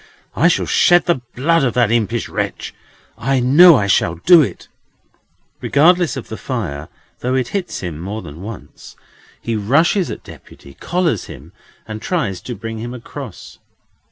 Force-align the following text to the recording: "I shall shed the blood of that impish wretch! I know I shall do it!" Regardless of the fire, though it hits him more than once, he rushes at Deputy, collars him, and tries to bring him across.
"I 0.35 0.47
shall 0.47 0.65
shed 0.65 1.05
the 1.05 1.21
blood 1.35 1.63
of 1.63 1.75
that 1.75 1.91
impish 1.91 2.27
wretch! 2.27 2.73
I 3.19 3.39
know 3.39 3.75
I 3.75 3.85
shall 3.85 4.15
do 4.15 4.41
it!" 4.41 4.67
Regardless 5.61 6.17
of 6.17 6.27
the 6.27 6.37
fire, 6.37 6.87
though 7.19 7.35
it 7.35 7.49
hits 7.49 7.81
him 7.81 7.99
more 7.99 8.23
than 8.23 8.41
once, 8.41 8.95
he 9.39 9.55
rushes 9.55 10.09
at 10.09 10.23
Deputy, 10.23 10.73
collars 10.73 11.25
him, 11.25 11.53
and 11.87 12.01
tries 12.01 12.41
to 12.41 12.55
bring 12.55 12.79
him 12.79 12.95
across. 12.95 13.59